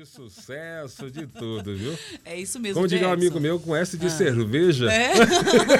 [0.00, 1.94] de sucesso, de tudo, viu?
[2.24, 2.76] É isso mesmo.
[2.76, 4.10] Como diria um amigo meu, com S de ah.
[4.10, 4.90] cerveja.
[4.90, 5.12] É.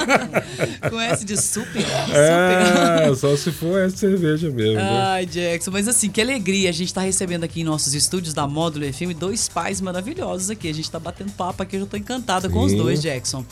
[0.90, 1.82] com S de super.
[2.12, 4.74] É, só se for S de cerveja mesmo.
[4.74, 4.82] Né?
[4.82, 5.32] Ai, né?
[5.32, 6.68] Jackson, mas assim, que alegria.
[6.68, 10.68] A gente está recebendo aqui em nossos estúdios da Módulo FM dois pais maravilhosos aqui.
[10.68, 12.52] A gente está batendo papo aqui, eu já estou encantada Sim.
[12.52, 13.42] com os dois, Jackson.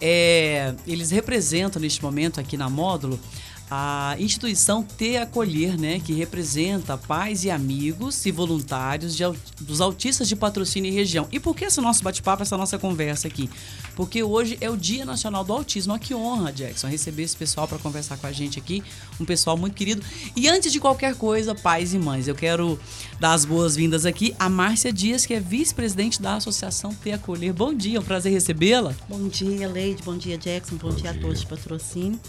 [0.00, 3.16] É, eles representam neste momento aqui na Módulo
[3.70, 9.24] a instituição Te Acolher, né, que representa pais e amigos e voluntários de,
[9.60, 11.26] dos autistas de patrocínio e região.
[11.32, 13.50] E por que esse nosso bate-papo, essa nossa conversa aqui?
[13.96, 15.94] Porque hoje é o Dia Nacional do Autismo.
[15.94, 18.82] Ah, que honra, Jackson, receber esse pessoal para conversar com a gente aqui,
[19.20, 20.02] um pessoal muito querido.
[20.36, 22.78] E antes de qualquer coisa, pais e mães, eu quero
[23.18, 27.52] dar as boas-vindas aqui a Márcia Dias, que é vice-presidente da Associação Te Acolher.
[27.52, 28.94] Bom dia, é um prazer recebê-la.
[29.08, 32.20] Bom dia, Leide, bom dia, Jackson, bom, bom dia, dia a todos de patrocínio.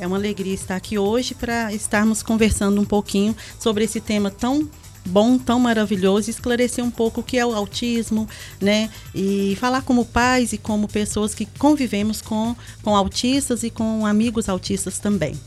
[0.00, 4.68] É uma alegria estar aqui hoje para estarmos conversando um pouquinho sobre esse tema tão
[5.04, 8.28] bom, tão maravilhoso, esclarecer um pouco o que é o autismo,
[8.60, 8.88] né?
[9.14, 14.48] E falar como pais e como pessoas que convivemos com, com autistas e com amigos
[14.48, 15.38] autistas também.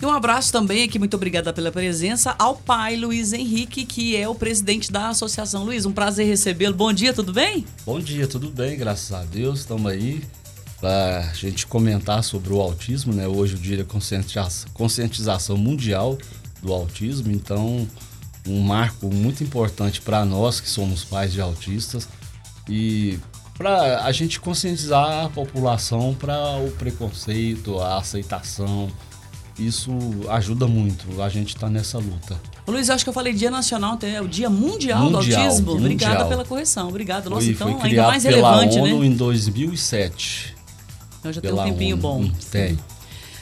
[0.00, 4.28] E um abraço também aqui, muito obrigada pela presença, ao pai Luiz Henrique, que é
[4.28, 5.64] o presidente da associação.
[5.64, 6.74] Luiz, um prazer recebê-lo.
[6.74, 7.64] Bom dia, tudo bem?
[7.86, 10.22] Bom dia, tudo bem, graças a Deus, estamos aí
[10.82, 13.28] para a gente comentar sobre o autismo, né?
[13.28, 13.84] Hoje o dia da
[14.74, 16.18] conscientização mundial
[16.60, 17.88] do autismo, então
[18.48, 22.08] um marco muito importante para nós que somos pais de autistas
[22.68, 23.16] e
[23.56, 28.88] para a gente conscientizar a população para o preconceito, a aceitação.
[29.56, 29.92] Isso
[30.30, 32.40] ajuda muito, a gente está nessa luta.
[32.66, 35.74] Luiz, acho que eu falei Dia Nacional, é o Dia Mundial, mundial do Autismo.
[35.74, 35.76] Mundial.
[35.76, 36.88] Obrigada pela correção.
[36.88, 37.30] Obrigado.
[37.30, 39.06] Nossa, foi, então foi ainda mais relevante, pela ONU né?
[39.06, 40.61] em 2007.
[41.22, 42.28] Então já tem um tempinho bom.
[42.50, 42.76] Tem.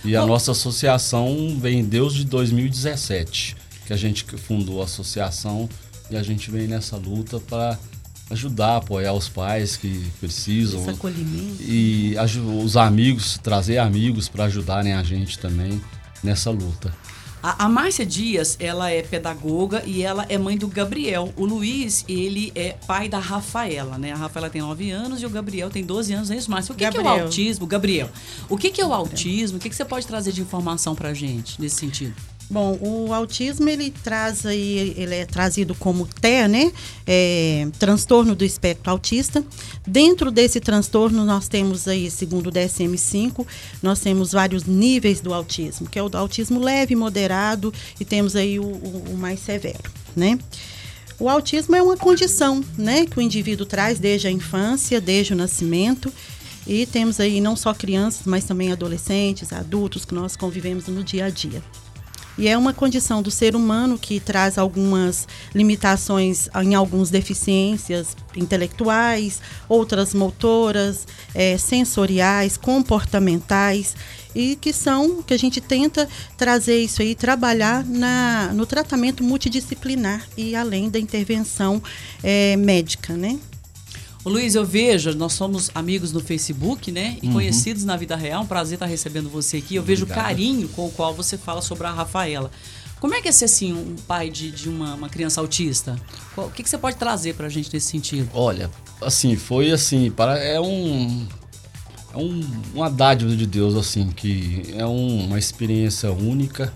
[0.05, 5.67] E a nossa associação vem desde 2017, que a gente fundou a associação
[6.11, 7.79] e a gente vem nessa luta para
[8.29, 10.83] ajudar, apoiar os pais que precisam.
[10.83, 11.63] Esse acolhimento.
[11.63, 12.15] E
[12.63, 15.81] os amigos, trazer amigos para ajudarem a gente também
[16.23, 16.95] nessa luta.
[17.43, 21.33] A, a Márcia Dias, ela é pedagoga e ela é mãe do Gabriel.
[21.37, 24.13] O Luiz, ele é pai da Rafaela, né?
[24.13, 26.73] A Rafaela tem 9 anos e o Gabriel tem 12 anos, é isso, Márcia?
[26.73, 27.67] O que, que, é o autismo?
[27.67, 28.11] Gabriel,
[28.49, 29.57] o que, que é o autismo?
[29.59, 32.15] O que, que você pode trazer de informação pra gente nesse sentido?
[32.51, 36.73] Bom, o autismo ele traz aí, ele é trazido como TEA, né?
[37.07, 39.45] É, transtorno do espectro autista.
[39.87, 43.47] Dentro desse transtorno nós temos aí, segundo o DSM-5,
[43.81, 48.59] nós temos vários níveis do autismo, que é o autismo leve, moderado e temos aí
[48.59, 50.37] o, o, o mais severo, né?
[51.21, 55.37] O autismo é uma condição, né, que o indivíduo traz desde a infância, desde o
[55.37, 56.13] nascimento.
[56.67, 61.27] E temos aí não só crianças, mas também adolescentes, adultos que nós convivemos no dia
[61.27, 61.63] a dia.
[62.41, 69.43] E é uma condição do ser humano que traz algumas limitações em algumas deficiências intelectuais,
[69.69, 73.95] outras motoras, é, sensoriais, comportamentais
[74.35, 76.09] e que são que a gente tenta
[76.39, 81.83] trazer isso aí, trabalhar na, no tratamento multidisciplinar e além da intervenção
[82.23, 83.39] é, médica, né?
[84.25, 87.17] Luiz, eu vejo, nós somos amigos no Facebook, né?
[87.23, 87.33] E uhum.
[87.33, 88.43] conhecidos na vida real.
[88.43, 89.77] Um prazer estar recebendo você aqui.
[89.77, 92.51] Eu vejo o carinho com o qual você fala sobre a Rafaela.
[93.01, 95.97] Como é que é ser assim um pai de, de uma, uma criança autista?
[96.37, 98.29] o que, que você pode trazer para a gente nesse sentido?
[98.35, 98.71] Olha,
[99.01, 101.27] assim, foi assim, para, é um.
[102.13, 102.45] É um,
[102.75, 106.75] uma dádiva de Deus, assim, que é um, uma experiência única,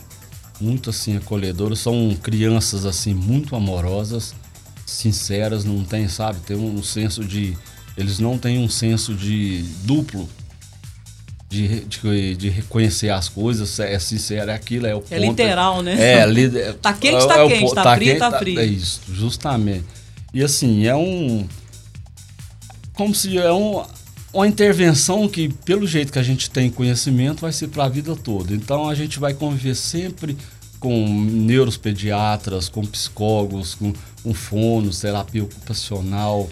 [0.59, 1.77] muito assim, acolhedora.
[1.77, 4.34] São crianças, assim, muito amorosas
[4.87, 6.41] sinceras, não tem, sabe?
[6.41, 7.56] Tem um senso de.
[7.97, 10.28] Eles não têm um senso de duplo.
[11.49, 15.95] De, de, de reconhecer as coisas, é sincero, é aquilo, é o É literal, né?
[16.21, 16.50] É, li,
[16.83, 18.59] tá quente, é, tá é quente, o, tá, tá frio, quente, tá frio.
[18.59, 19.84] É isso, justamente.
[20.33, 21.47] E assim, é um.
[22.95, 23.84] Como se é um,
[24.33, 28.16] uma intervenção que, pelo jeito que a gente tem conhecimento, vai ser para a vida
[28.16, 28.53] toda.
[28.53, 30.37] Então a gente vai conviver sempre
[30.84, 33.91] com neuropediatras, com psicólogos, com,
[34.22, 36.47] com fono, terapia ocupacional,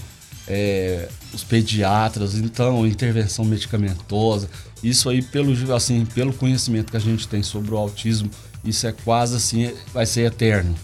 [0.48, 4.48] é, os pediatras, então intervenção medicamentosa.
[4.82, 8.30] Isso aí pelo assim, pelo conhecimento que a gente tem sobre o autismo,
[8.64, 10.74] isso é quase assim, vai ser eterno.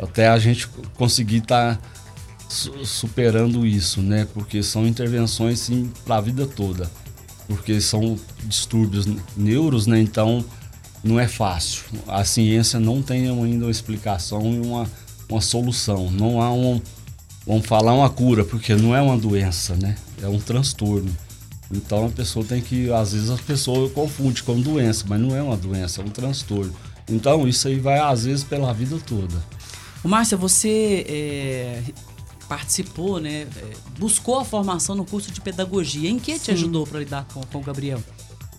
[0.00, 0.66] Até a gente
[0.96, 1.80] conseguir estar tá
[2.82, 4.26] superando isso, né?
[4.34, 6.90] Porque são intervenções sim para a vida toda.
[7.46, 9.06] Porque são distúrbios
[9.36, 10.00] neuros, né?
[10.00, 10.44] Então,
[11.06, 11.84] não é fácil.
[12.06, 14.90] A ciência não tem ainda uma explicação e uma,
[15.28, 16.10] uma solução.
[16.10, 16.80] Não há um,
[17.46, 19.96] vamos falar uma cura, porque não é uma doença, né?
[20.22, 21.14] É um transtorno.
[21.70, 25.42] Então a pessoa tem que, às vezes a pessoa confunde com doença, mas não é
[25.42, 26.74] uma doença, é um transtorno.
[27.08, 29.34] Então isso aí vai às vezes pela vida toda.
[30.04, 31.82] Márcia, você é,
[32.48, 33.42] participou, né?
[33.42, 36.08] é, Buscou a formação no curso de pedagogia.
[36.08, 36.52] Em que te Sim.
[36.52, 38.00] ajudou para lidar com, com o Gabriel?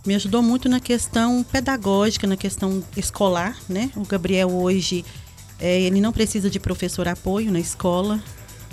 [0.06, 3.92] Me ajudou muito na questão pedagógica, na questão escolar, né?
[3.96, 5.04] O Gabriel hoje,
[5.60, 8.22] é, ele não precisa de professor apoio na escola,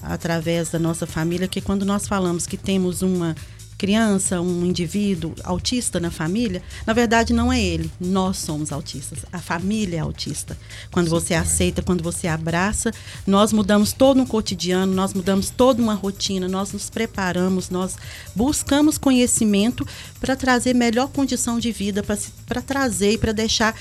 [0.03, 3.35] através da nossa família, que quando nós falamos que temos uma
[3.85, 9.39] criança, um indivíduo autista na família, na verdade não é ele, nós somos autistas, a
[9.39, 10.57] família é autista.
[10.91, 12.91] Quando você aceita, quando você abraça,
[13.27, 17.95] nós mudamos todo um cotidiano, nós mudamos toda uma rotina, nós nos preparamos, nós
[18.35, 19.87] buscamos conhecimento
[20.19, 23.77] para trazer melhor condição de vida, para trazer e para deixar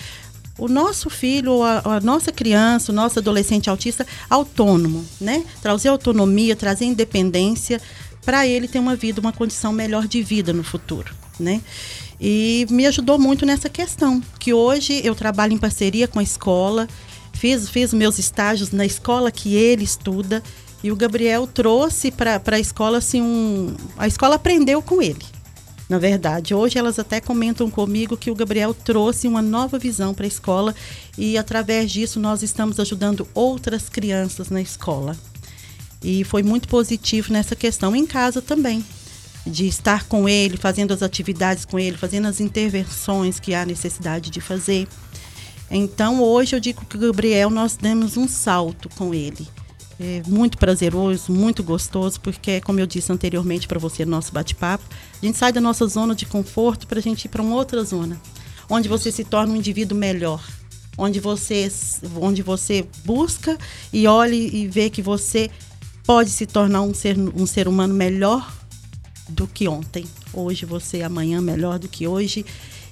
[0.58, 5.44] o nosso filho, a, a, nossa criança, o nosso adolescente autista autônomo, né?
[5.62, 7.82] Trazer autonomia, trazer independência
[8.26, 11.62] para ele ter uma vida, uma condição melhor de vida no futuro, né?
[12.20, 16.88] E me ajudou muito nessa questão, que hoje eu trabalho em parceria com a escola,
[17.34, 20.42] fiz, fiz meus estágios na escola que ele estuda,
[20.84, 23.76] e o Gabriel trouxe para a escola assim um.
[23.98, 25.26] A escola aprendeu com ele.
[25.90, 30.26] Na verdade, hoje elas até comentam comigo que o Gabriel trouxe uma nova visão para
[30.26, 30.74] a escola
[31.18, 35.16] e através disso nós estamos ajudando outras crianças na escola.
[36.04, 38.84] E foi muito positivo nessa questão em casa também,
[39.48, 44.30] de estar com ele, fazendo as atividades com ele, fazendo as intervenções que há necessidade
[44.30, 44.88] de fazer.
[45.72, 49.48] Então, hoje eu digo que o Gabriel nós demos um salto com ele.
[50.00, 54.84] É muito prazeroso, muito gostoso, porque, como eu disse anteriormente para você no nosso bate-papo,
[55.22, 57.84] a gente sai da nossa zona de conforto para a gente ir para uma outra
[57.84, 58.20] zona,
[58.70, 60.44] onde você se torna um indivíduo melhor,
[60.98, 61.72] onde você,
[62.20, 63.58] onde você busca
[63.92, 65.50] e olhe e vê que você
[66.06, 68.52] pode se tornar um ser, um ser humano melhor
[69.30, 70.06] do que ontem.
[70.34, 72.46] Hoje você, amanhã melhor do que hoje.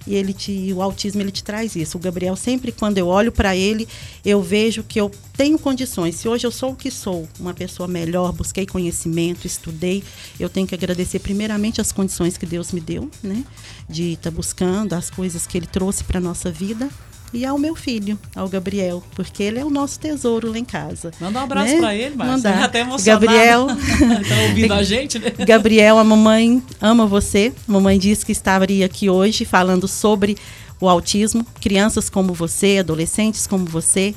[0.08, 1.98] E ele te, o autismo ele te traz isso.
[1.98, 3.88] O Gabriel sempre quando eu olho para ele,
[4.26, 6.16] eu vejo que eu tenho condições.
[6.16, 10.04] Se hoje eu sou o que sou, uma pessoa melhor, busquei conhecimento, estudei,
[10.40, 13.44] eu tenho que agradecer primeiramente as condições que Deus me deu, né?
[13.88, 16.90] De estar tá buscando as coisas que ele trouxe para nossa vida
[17.34, 21.12] e ao meu filho, ao Gabriel, porque ele é o nosso tesouro lá em casa.
[21.20, 21.80] Manda um abraço né?
[21.80, 22.36] para ele, Márcia.
[22.36, 22.64] Mandar.
[22.64, 23.26] Até emocionado.
[23.26, 23.68] Gabriel,
[24.28, 25.32] tá ouvindo a gente, né?
[25.46, 27.54] Gabriel, a mamãe ama você.
[27.68, 30.38] A mamãe disse que estaria aqui hoje falando sobre
[30.80, 34.14] o autismo, crianças como você, adolescentes como você.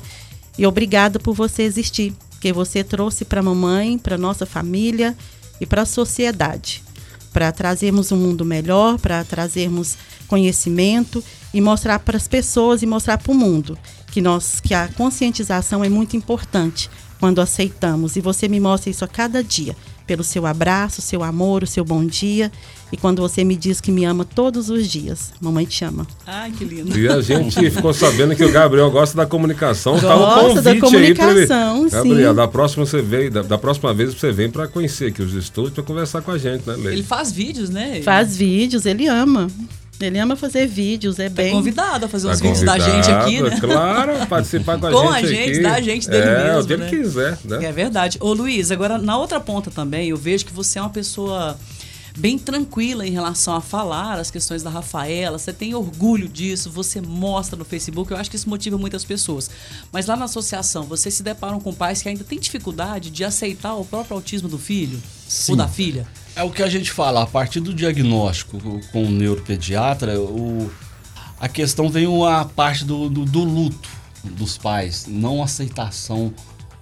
[0.57, 5.15] E obrigada por você existir, porque você trouxe para a mamãe, para nossa família
[5.61, 6.83] e para a sociedade,
[7.31, 9.95] para trazermos um mundo melhor, para trazermos
[10.27, 11.23] conhecimento
[11.53, 13.77] e mostrar para as pessoas e mostrar para o mundo
[14.11, 16.89] que nós que a conscientização é muito importante
[17.19, 19.75] quando aceitamos e você me mostra isso a cada dia
[20.05, 22.51] pelo seu abraço, seu amor, o seu bom dia
[22.91, 25.33] e quando você me diz que me ama todos os dias.
[25.41, 26.05] Mamãe te ama.
[26.25, 26.97] Ai, que lindo.
[26.97, 29.93] E a gente ficou sabendo que o Gabriel gosta da comunicação.
[29.93, 31.95] Gosta tá um convite da comunicação, aí sim.
[31.97, 35.33] Gabriel, da próxima você vem, da, da próxima vez você vem para conhecer aqui os
[35.33, 36.93] estúdios, para conversar com a gente, né, Leite?
[36.93, 38.01] Ele faz vídeos, né?
[38.03, 39.47] Faz vídeos, ele ama.
[39.99, 41.53] Ele ama fazer vídeos, é tá bem.
[41.53, 43.59] convidado a fazer Tá uns vídeos da gente aqui, né?
[43.59, 45.25] Claro, participar com a Com gente.
[45.25, 45.61] a gente, aqui.
[45.61, 46.89] da gente dele é, mesmo, o que ele né?
[46.89, 47.65] quiser, né?
[47.65, 48.17] É verdade.
[48.19, 51.57] Ô Luiz, agora na outra ponta também, eu vejo que você é uma pessoa
[52.17, 57.01] bem tranquila em relação a falar as questões da Rafaela, você tem orgulho disso, você
[57.01, 59.49] mostra no Facebook, eu acho que isso motiva muitas pessoas.
[59.91, 63.73] Mas lá na associação, vocês se deparam com pais que ainda têm dificuldade de aceitar
[63.75, 65.53] o próprio autismo do filho Sim.
[65.53, 66.07] ou da filha?
[66.35, 68.59] É o que a gente fala, a partir do diagnóstico
[68.91, 70.69] com o neuropediatra, o,
[71.39, 73.89] a questão vem a parte do, do, do luto
[74.21, 76.33] dos pais, não aceitação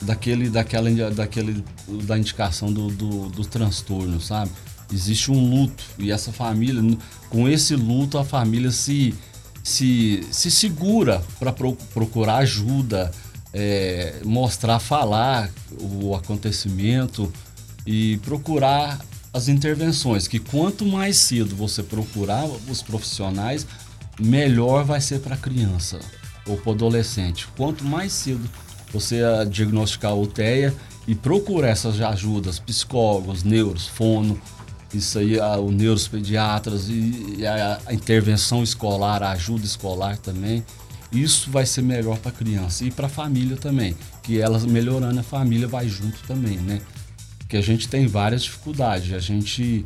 [0.01, 4.50] daquele, daquela, daquele, da indicação do, do, do transtorno, sabe?
[4.92, 6.82] Existe um luto e essa família,
[7.30, 9.13] com esse luto, a família se,
[9.63, 13.12] se, se segura para pro, procurar ajuda,
[13.54, 15.50] é, mostrar, falar
[15.80, 17.32] o acontecimento
[17.86, 19.00] e procurar
[19.34, 20.28] as intervenções.
[20.28, 23.66] Que quanto mais cedo você procurar os profissionais,
[24.20, 26.00] melhor vai ser para a criança
[26.46, 27.48] ou para o adolescente.
[27.58, 28.48] Quanto mais cedo
[28.92, 30.74] você diagnosticar o TEA
[31.08, 34.40] e procurar essas ajudas, psicólogos, neuros, fono,
[34.94, 40.63] isso aí, a, o neuropediatras e, e a, a, intervenção escolar, a ajuda escolar também.
[41.12, 45.20] Isso vai ser melhor para a criança e para a família também, que elas melhorando
[45.20, 46.82] a família vai junto também, né?
[47.48, 49.14] Que a gente tem várias dificuldades.
[49.14, 49.84] A gente,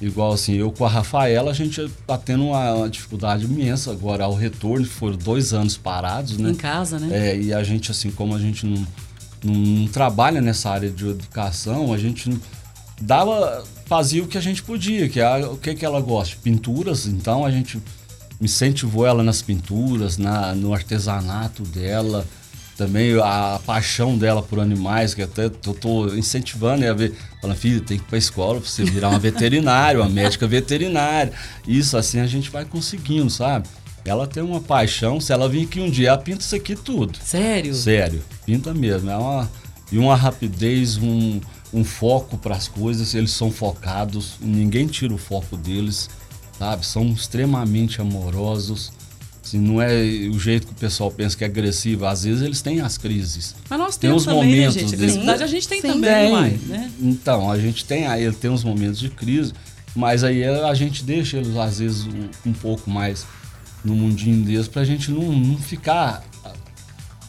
[0.00, 4.24] igual assim, eu com a Rafaela, a gente tá tendo uma, uma dificuldade imensa agora
[4.24, 6.50] ao retorno, foram dois anos parados, né?
[6.50, 7.08] Em casa, né?
[7.10, 8.86] É, e a gente, assim, como a gente não,
[9.44, 12.30] não, não trabalha nessa área de educação, a gente
[13.00, 17.06] dava fazia o que a gente podia, que é o que, que ela gosta, pinturas,
[17.06, 17.82] então a gente
[18.40, 22.24] incentivou ela nas pinturas, na, no artesanato dela.
[22.80, 27.58] Também a paixão dela por animais, que até eu tô incentivando ela a ver, falando,
[27.58, 31.30] filho, tem que ir pra escola pra você virar uma veterinária, uma médica veterinária.
[31.68, 33.68] Isso assim a gente vai conseguindo, sabe?
[34.02, 37.18] Ela tem uma paixão, se ela vir aqui um dia, ela pinta isso aqui tudo.
[37.22, 37.74] Sério?
[37.74, 39.10] Sério, pinta mesmo.
[39.10, 39.50] É uma,
[39.92, 41.38] e uma rapidez, um,
[41.74, 46.08] um foco para as coisas, eles são focados, ninguém tira o foco deles,
[46.58, 46.86] sabe?
[46.86, 48.90] São extremamente amorosos.
[49.50, 49.92] Assim, não é
[50.32, 52.06] o jeito que o pessoal pensa que é agressivo.
[52.06, 53.56] Às vezes eles têm as crises.
[53.68, 54.94] Mas nós temos tem também, momentos né, gente?
[54.94, 55.88] Agressividade a gente tem Sim.
[55.88, 56.32] também, tem.
[56.32, 56.90] Mais, né?
[57.00, 59.52] Então, a gente tem aí, ele tem uns momentos de crise,
[59.92, 63.26] mas aí a gente deixa eles às vezes um, um pouco mais
[63.84, 66.22] no mundinho deles pra gente não, não ficar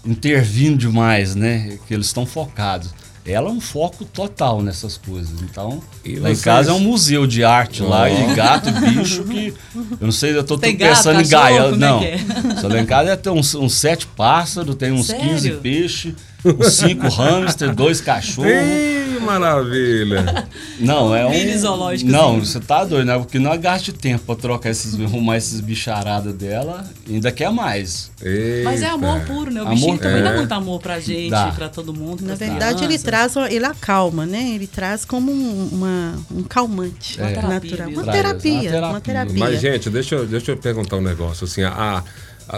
[0.05, 1.79] intervindo demais, né?
[1.87, 2.93] Que eles estão focados.
[3.25, 5.41] Ela é um foco total nessas coisas.
[5.41, 6.39] Então, e lá vocês?
[6.39, 7.87] em casa é um museu de arte oh.
[7.87, 9.53] lá, de gato e bicho que.
[9.75, 11.71] Eu não sei, eu tô, tô pensando gato, em gaia.
[11.71, 12.01] Não.
[12.01, 12.17] É é?
[12.59, 15.29] Só lá em casa é ter uns, uns sete pássaros, tem uns Sério?
[15.29, 16.13] 15 peixes,
[16.45, 18.51] uns cinco hamsters, dois cachorros.
[18.51, 20.47] Ei, maravilha!
[20.79, 21.29] Não, é um.
[21.29, 22.09] Mini zoológico.
[22.09, 23.17] Não, você tá doido, né?
[23.17, 28.11] Porque não gaste tempo pra trocar esses, arrumar esses bicharadas dela, ainda quer mais.
[28.21, 28.63] Eita.
[28.63, 29.61] Mas é amor puro, né?
[29.61, 30.23] O amor, bichinho também é.
[30.23, 31.51] dá muito amor pra gente, dá.
[31.51, 32.23] pra todo mundo.
[32.23, 34.51] Na verdade, ele traz, ele acalma, né?
[34.55, 37.23] Ele traz como um, uma, um calmante é.
[37.23, 37.51] natural.
[37.51, 39.39] Uma terapia, uma terapia, uma terapia.
[39.39, 41.45] Mas, gente, deixa eu, deixa eu perguntar um negócio.
[41.45, 42.03] Assim, a, a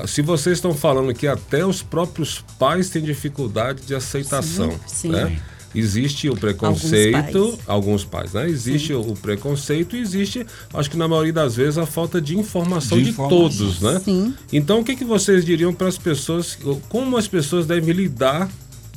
[0.08, 5.10] se vocês estão falando que até os próprios pais têm dificuldade de aceitação, sim, sim.
[5.10, 5.40] né?
[5.76, 8.48] Existe o preconceito, alguns pais, alguns pais né?
[8.48, 8.94] Existe Sim.
[8.94, 13.06] o preconceito e existe, acho que na maioria das vezes, a falta de informação de,
[13.06, 13.40] de informação.
[13.40, 14.00] todos, né?
[14.04, 14.36] Sim.
[14.52, 16.58] Então, o que, que vocês diriam para as pessoas,
[16.90, 18.50] como as pessoas devem lidar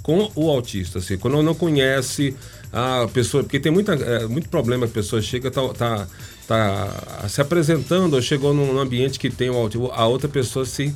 [0.03, 0.99] com o autista?
[0.99, 2.37] Assim, quando não conhece
[2.73, 6.07] a pessoa, porque tem muita, é, muito problema que a pessoa chega, tá, tá,
[6.47, 10.95] tá se apresentando ou chegou num ambiente que tem o autismo, a outra pessoa se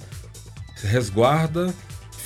[0.83, 1.75] resguarda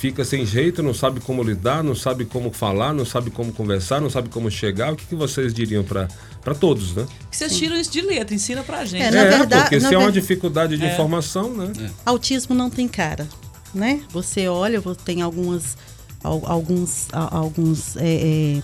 [0.05, 3.99] fica sem jeito, não sabe como lidar, não sabe como falar, não sabe como conversar,
[3.99, 4.93] não sabe como chegar.
[4.93, 7.07] O que, que vocês diriam para todos, né?
[7.31, 9.03] Que vocês tiram isso de letra, ensina pra gente.
[9.03, 10.93] É, na é verdade, porque se é uma dificuldade de é.
[10.93, 11.71] informação, né?
[11.79, 11.89] É.
[12.05, 13.27] Autismo não tem cara,
[13.73, 14.01] né?
[14.11, 15.77] Você olha, tem algumas,
[16.21, 18.61] alguns, alguns é,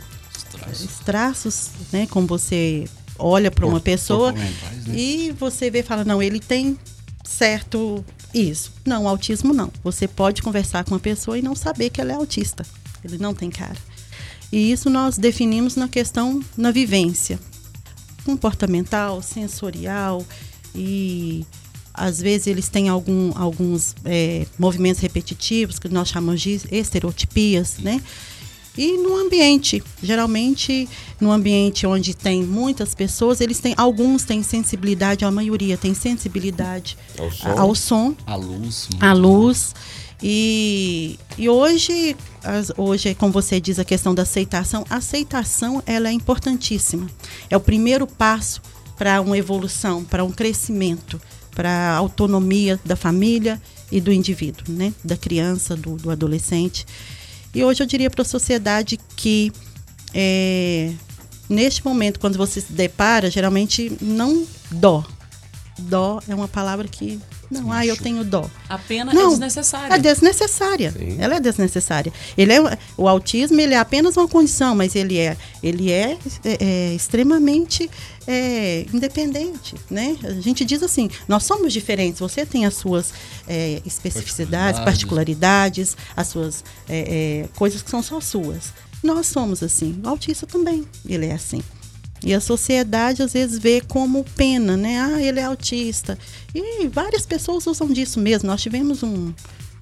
[0.52, 1.00] traços.
[1.06, 2.08] traços, né?
[2.08, 2.86] Como você
[3.18, 4.54] olha para uma pessoa né?
[4.94, 6.78] e você vê e fala, não, ele tem
[7.24, 8.74] certo isso.
[8.86, 9.72] Não, autismo não.
[9.84, 12.66] Você pode conversar com uma pessoa e não saber que ela é autista.
[13.04, 13.78] Ele não tem cara.
[14.52, 17.40] E isso nós definimos na questão, na vivência
[18.26, 20.26] comportamental, sensorial
[20.76, 21.46] e
[21.94, 28.02] às vezes eles têm algum, alguns é, movimentos repetitivos que nós chamamos de estereotipias, né?
[28.78, 30.88] E no ambiente, geralmente
[31.20, 36.98] no ambiente onde tem muitas pessoas, eles têm alguns têm sensibilidade, a maioria tem sensibilidade
[37.18, 39.75] ao som, ao som à luz, à luz.
[40.24, 46.10] E, e hoje, as, hoje, como você diz, a questão da aceitação, a aceitação ela
[46.10, 47.08] é importantíssima.
[47.50, 48.62] É o primeiro passo
[48.98, 51.20] para uma evolução, para um crescimento,
[51.56, 53.60] para a autonomia da família
[53.92, 54.94] e do indivíduo, né?
[55.04, 56.86] da criança, do, do adolescente.
[57.53, 59.51] E hoje eu diria para a sociedade que
[60.13, 60.93] é,
[61.50, 65.05] neste momento, quando você se depara, geralmente não dó.
[65.77, 67.20] Dó é uma palavra que
[67.51, 68.50] não, ah, eu tenho dó.
[68.70, 69.93] A pena é não, é desnecessária.
[69.93, 70.91] É desnecessária.
[70.93, 71.17] Sim.
[71.20, 72.13] Ela é desnecessária.
[72.38, 76.58] Ele é, o autismo ele é apenas uma condição, mas ele é, ele é, é,
[76.60, 77.91] é extremamente
[78.25, 80.15] é, independente, né?
[80.24, 82.22] A gente diz assim, nós somos diferentes.
[82.22, 83.13] Você tem as suas
[83.46, 88.72] é, especificidades, particularidades, as suas é, coisas que são só suas.
[89.03, 90.00] Nós somos assim.
[90.05, 91.62] O autista também, ele é assim.
[92.24, 95.00] E a sociedade às vezes vê como pena, né?
[95.00, 96.18] Ah, ele é autista.
[96.54, 98.48] E várias pessoas usam disso mesmo.
[98.48, 99.34] Nós tivemos um,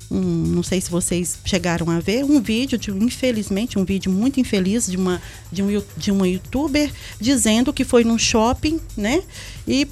[0.09, 4.39] um, não sei se vocês chegaram a ver, um vídeo de, infelizmente, um vídeo muito
[4.39, 9.21] infeliz de uma de um de uma youtuber dizendo que foi num shopping, né?
[9.67, 9.87] E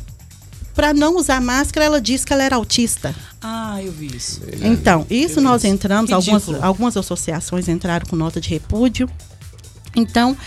[0.74, 3.14] para não usar máscara, ela disse que ela era autista.
[3.42, 4.42] Ah, eu vi isso.
[4.62, 9.10] Então, isso nós entramos, algumas, algumas associações entraram com nota de repúdio.
[9.96, 10.38] Então,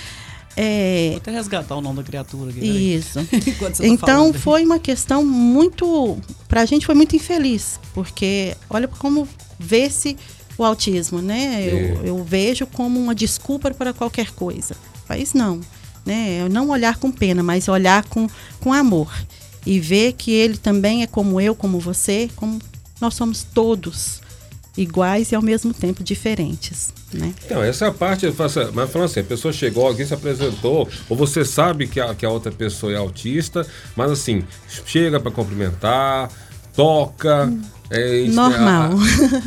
[0.56, 1.08] é...
[1.10, 2.94] Vou até resgatar o nome da criatura aqui.
[2.94, 3.20] Isso.
[3.60, 6.18] Tá então foi uma questão muito.
[6.48, 9.28] Pra gente foi muito infeliz, porque olha como
[9.58, 10.16] vê-se
[10.56, 11.62] o autismo, né?
[11.66, 12.08] Eu, é.
[12.08, 14.74] eu, vejo como uma desculpa para qualquer coisa.
[15.08, 15.60] Mas não.
[16.04, 16.48] Né?
[16.48, 18.26] Não olhar com pena, mas olhar com,
[18.60, 19.12] com amor.
[19.64, 22.58] E ver que ele também é como eu, como você, como
[23.00, 24.20] nós somos todos
[24.82, 26.92] iguais e ao mesmo tempo diferentes.
[27.12, 27.34] Né?
[27.44, 28.26] Então, essa é a parte,
[28.74, 32.24] mas falando assim, a pessoa chegou, alguém se apresentou, ou você sabe que a, que
[32.24, 34.44] a outra pessoa é autista, mas assim,
[34.86, 36.30] chega para cumprimentar,
[36.80, 37.46] toca.
[37.46, 37.60] Hum.
[37.92, 38.92] É, Normal.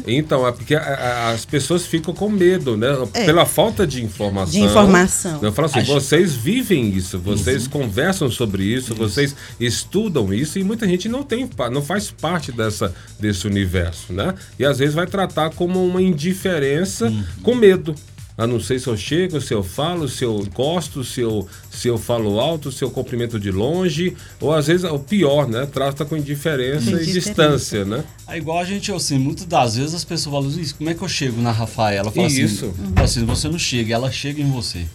[0.05, 2.89] então, é porque as pessoas ficam com medo, né?
[3.13, 3.25] É.
[3.25, 4.51] Pela falta de informação.
[4.51, 5.39] De informação.
[5.41, 5.93] Eu falo assim, Acho...
[5.93, 7.71] vocês vivem isso, vocês uhum.
[7.71, 12.51] conversam sobre isso, isso, vocês estudam isso e muita gente não tem, não faz parte
[12.51, 14.33] dessa, desse universo, né?
[14.59, 17.23] E às vezes vai tratar como uma indiferença uhum.
[17.41, 17.95] com medo.
[18.35, 21.87] A não sei se eu chego, se eu falo, se eu encosto, se eu, se
[21.87, 25.67] eu falo alto, se eu cumprimento de longe, ou às vezes o pior, né?
[25.67, 28.03] Trata com indiferença e distância, né?
[28.27, 31.03] É igual a gente, assim, muitas das vezes as pessoas falam isso, como é que
[31.03, 32.09] eu chego na Rafaela?
[32.09, 32.65] Fala assim, isso.
[32.65, 34.87] Assim, fala assim, você não chega, ela chega em você.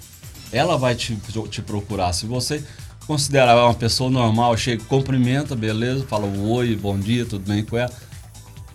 [0.50, 1.16] Ela vai te,
[1.49, 2.12] te procurar.
[2.14, 2.61] Se você
[3.07, 7.92] considerar uma pessoa normal, chega, cumprimenta, beleza, fala oi, bom dia, tudo bem com ela,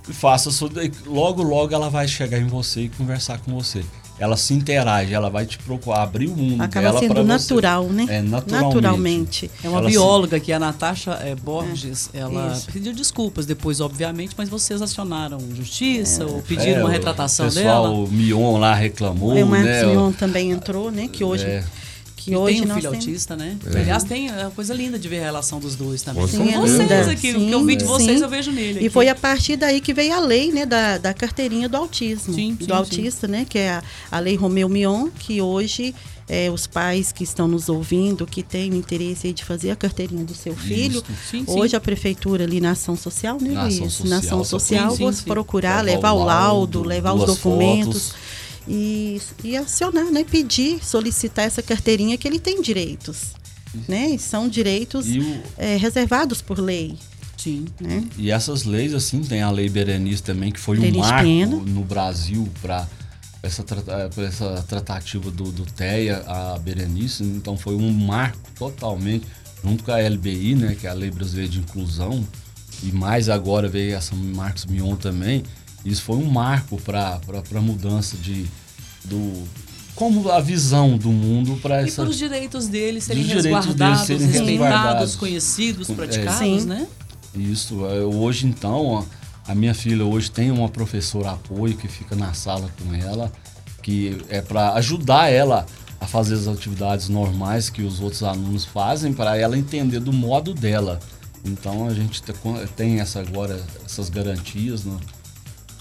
[0.07, 0.49] e faça,
[1.05, 3.83] logo, logo ela vai chegar em você e conversar com você
[4.23, 7.93] ela se interage, ela vai te procurar abrir o mundo Acaba dela sendo natural, você.
[7.93, 8.05] né?
[8.07, 8.75] É, naturalmente.
[8.75, 9.51] naturalmente.
[9.61, 10.45] É uma ela bióloga se...
[10.45, 12.19] que é a Natasha é, Borges, é.
[12.19, 12.71] ela Isso.
[12.71, 16.25] pediu desculpas depois, obviamente, mas vocês acionaram justiça é.
[16.25, 17.89] ou pediram é, uma retratação o pessoal, dela?
[17.89, 19.85] O Mion lá reclamou, é, o né?
[19.87, 21.09] O Mion também entrou, né?
[21.11, 21.61] Que hoje
[22.23, 23.05] é que e hoje tem um filho temos...
[23.05, 23.57] autista, né?
[23.73, 23.79] É.
[23.79, 26.27] Aliás, tem a coisa linda de ver a relação dos dois também.
[26.27, 28.23] Sim, Com vocês aqui, sim, o que eu vi de vocês sim.
[28.23, 28.77] eu vejo nele.
[28.79, 28.85] Aqui.
[28.87, 32.33] E foi a partir daí que veio a lei, né, da, da carteirinha do autismo,
[32.33, 35.93] sim, do autista, né, que é a, a lei Romeu Mion, que hoje
[36.27, 40.33] é, os pais que estão nos ouvindo, que têm interesse de fazer a carteirinha do
[40.33, 43.75] seu filho, sim, hoje a prefeitura ali na ação social, né, na Luiz?
[43.75, 48.11] Ação social, na ação social, sim, sim, procurar, levar, levar o laudo, levar os documentos.
[48.11, 50.23] Fotos e, e acionar, né?
[50.23, 53.33] Pedir, solicitar essa carteirinha que ele tem direitos.
[53.87, 54.09] Né?
[54.09, 55.41] E são direitos o...
[55.57, 56.97] é, reservados por lei.
[57.37, 57.65] Sim.
[57.79, 58.03] Né?
[58.17, 61.55] E essas leis, assim, tem a Lei Berenice também, que foi Berenice um marco Pena.
[61.55, 62.87] no Brasil para
[63.41, 63.65] essa,
[64.25, 67.23] essa tratativa do, do TEA, a Berenice.
[67.23, 69.25] Então foi um marco totalmente,
[69.63, 72.25] junto com a LBI, né, que é a Lei Brasileira de Inclusão,
[72.81, 75.43] e mais agora veio essa Marcos Mion também
[75.85, 77.19] isso foi um marco para
[77.55, 78.45] a mudança de,
[79.03, 79.43] do,
[79.95, 81.89] como a visão do mundo para essa.
[81.89, 86.87] E para os direitos deles serem resguardados, serem respeitados, conhecidos, é, praticados, é, né?
[87.35, 87.75] Isso.
[87.81, 89.05] Hoje, então,
[89.47, 93.31] a minha filha hoje tem uma professora apoio que fica na sala com ela,
[93.81, 95.65] que é para ajudar ela
[95.99, 100.53] a fazer as atividades normais que os outros alunos fazem, para ela entender do modo
[100.53, 100.99] dela.
[101.45, 102.21] Então a gente
[102.75, 104.99] tem essa agora essas garantias no,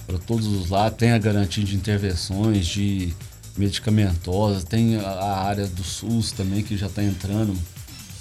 [0.07, 0.99] para todos os lados.
[0.99, 3.15] Tem a garantia de intervenções, de
[3.57, 7.55] medicamentosas, tem a, área do SUS também que já está entrando,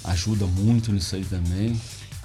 [0.04, 1.78] ajuda muito nisso aí também.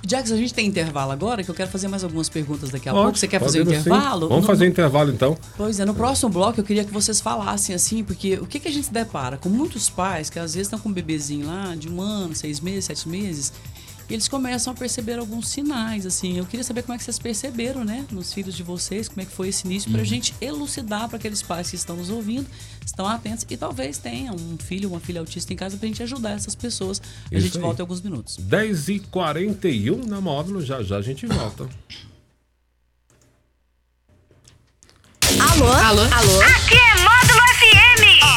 [0.05, 2.91] Jackson, a gente tem intervalo agora, que eu quero fazer mais algumas perguntas daqui a
[2.91, 3.17] pode, pouco.
[3.17, 4.23] Você quer fazer o intervalo?
[4.23, 4.29] Sim.
[4.29, 5.37] Vamos no, fazer intervalo então.
[5.57, 8.67] Pois é, no próximo bloco eu queria que vocês falassem assim, porque o que, que
[8.67, 11.75] a gente se depara com muitos pais que às vezes estão com um bebezinho lá
[11.75, 13.51] de um ano, seis meses, sete meses,
[14.09, 16.37] e eles começam a perceber alguns sinais, assim.
[16.37, 19.25] Eu queria saber como é que vocês perceberam, né, nos filhos de vocês, como é
[19.25, 20.05] que foi esse início, para a uhum.
[20.07, 22.47] gente elucidar para aqueles pais que estão nos ouvindo,
[22.85, 26.03] estão atentos e talvez tenham um filho, uma filha autista em casa para a gente
[26.03, 27.01] ajudar essas pessoas.
[27.31, 27.61] A Isso gente aí.
[27.61, 28.37] volta em alguns minutos.
[28.37, 31.69] 10h41 na módulo, já já a gente volta.
[35.39, 35.71] Alô?
[35.71, 36.01] Alô?
[36.01, 36.41] Alô?
[36.41, 37.06] Aqui é!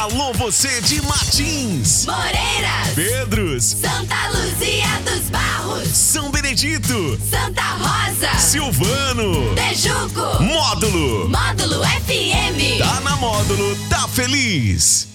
[0.01, 2.07] Alô, você de Matins!
[2.07, 2.95] Moreiras!
[2.95, 3.65] Pedros!
[3.65, 5.89] Santa Luzia dos Barros!
[5.89, 7.21] São Benedito!
[7.31, 8.35] Santa Rosa!
[8.39, 9.55] Silvano!
[9.55, 10.43] Tejuco!
[10.43, 11.29] Módulo!
[11.29, 12.79] Módulo FM!
[12.79, 15.11] Tá na Módulo, tá feliz!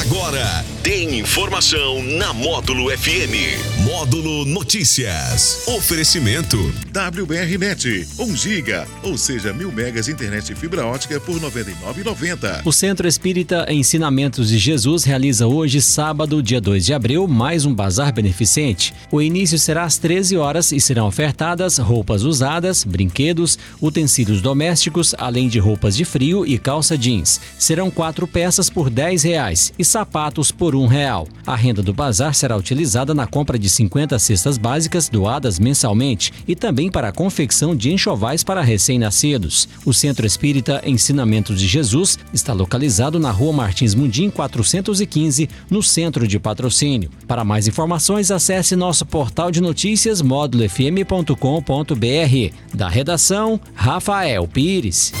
[0.00, 3.81] Agora tem informação na Módulo FM.
[3.92, 5.64] Módulo Notícias.
[5.66, 6.56] Oferecimento
[6.94, 12.62] WBRnet, 1 giga, ou seja, mil megas internet fibra ótica por R$ 99,90.
[12.64, 17.74] O Centro Espírita Ensinamentos de Jesus realiza hoje, sábado, dia 2 de abril, mais um
[17.74, 18.94] bazar beneficente.
[19.10, 25.48] O início será às 13 horas e serão ofertadas roupas usadas, brinquedos, utensílios domésticos, além
[25.48, 27.42] de roupas de frio e calça jeans.
[27.58, 31.28] Serão quatro peças por 10 reais e sapatos por um real.
[31.46, 33.81] A renda do bazar será utilizada na compra de 50
[34.18, 39.68] cestas básicas doadas mensalmente e também para a confecção de enxovais para recém-nascidos.
[39.84, 46.26] O Centro Espírita Ensinamentos de Jesus está localizado na Rua Martins Mundim 415, no centro
[46.26, 47.10] de patrocínio.
[47.26, 52.54] Para mais informações, acesse nosso portal de notícias módulofm.com.br.
[52.74, 55.12] Da redação, Rafael Pires.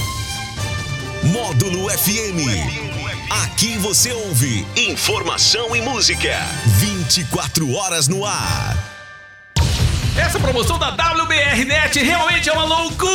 [1.24, 2.91] Módulo FM.
[3.32, 6.36] Aqui você ouve informação e música.
[6.66, 8.76] 24 horas no ar.
[10.14, 13.12] Essa promoção da WBR Net realmente é uma loucura!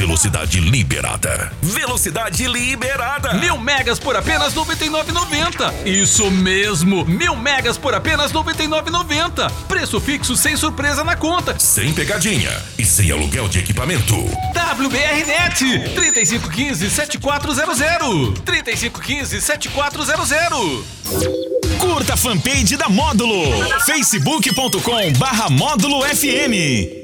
[0.00, 1.52] Velocidade liberada.
[1.60, 3.34] Velocidade liberada.
[3.34, 5.86] Mil megas por apenas R$ 99,90.
[5.86, 9.50] Isso mesmo, mil megas por apenas R$ 99,90.
[9.68, 11.58] Preço fixo sem surpresa na conta.
[11.58, 14.14] Sem pegadinha e sem aluguel de equipamento.
[14.16, 15.58] WBRnet
[15.94, 20.84] 3515 7400 3515 7400
[21.78, 23.52] Curta a fanpage da Módulo.
[23.84, 26.99] facebook.com barra Módulo FM.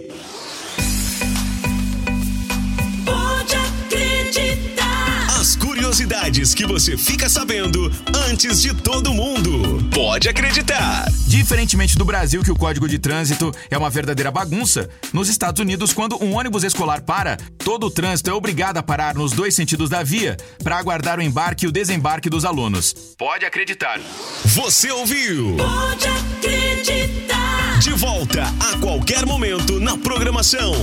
[5.97, 7.91] Curiosidades que você fica sabendo
[8.29, 9.83] antes de todo mundo.
[9.95, 11.07] Pode acreditar.
[11.27, 15.95] Diferentemente do Brasil, que o código de trânsito é uma verdadeira bagunça, nos Estados Unidos,
[15.95, 19.89] quando um ônibus escolar para, todo o trânsito é obrigado a parar nos dois sentidos
[19.89, 22.95] da via para aguardar o embarque e o desembarque dos alunos.
[23.17, 23.99] Pode acreditar.
[24.45, 25.57] Você ouviu?
[25.57, 27.79] Pode acreditar.
[27.79, 30.75] De volta a qualquer momento na programação.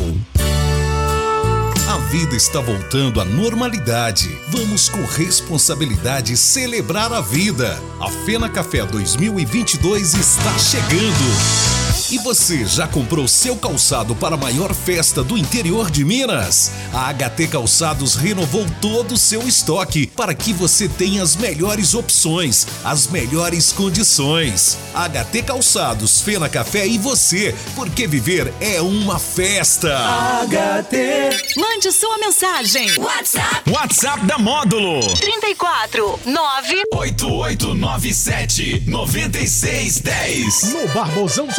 [1.94, 4.36] A vida está voltando à normalidade.
[4.48, 7.80] Vamos com responsabilidade celebrar a vida.
[8.00, 11.83] A Fena Café 2022 está chegando.
[12.14, 16.72] E você já comprou seu calçado para a maior festa do interior de Minas?
[16.94, 22.68] A HT Calçados renovou todo o seu estoque para que você tenha as melhores opções,
[22.84, 24.78] as melhores condições.
[24.94, 29.98] HT Calçados, Fena Café e você, porque viver é uma festa.
[30.44, 31.58] HT.
[31.60, 32.92] Mande sua mensagem.
[33.00, 33.72] WhatsApp.
[33.72, 35.00] WhatsApp da Módulo.
[35.16, 40.74] 34 9 8897 9610.
[40.74, 41.50] No Barbosão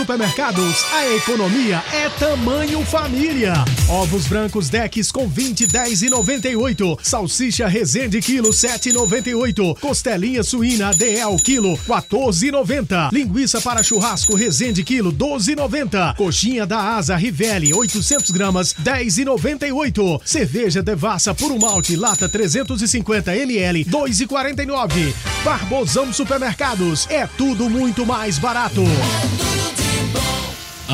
[0.45, 3.55] Supermercados, a economia é tamanho família.
[3.89, 6.99] Ovos brancos Dex com 20, 10 e 98.
[7.03, 9.79] Salsicha Resende quilo 7,98.
[9.79, 13.11] Costelinha suína DL quilo 14,90.
[13.11, 16.15] Linguiça para churrasco Resende quilo 12,90.
[16.17, 20.21] Coxinha da Asa Rivelli 800 gramas 10,98.
[20.27, 25.15] Cerveja Devassa por um malte lata 350 ml 2,49.
[25.43, 28.83] Barbosão Supermercados é tudo muito mais barato.